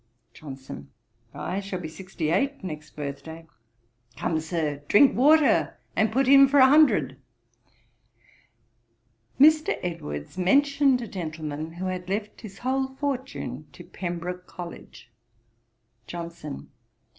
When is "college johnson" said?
14.47-16.71